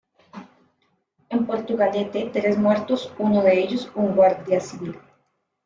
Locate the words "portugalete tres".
1.45-2.57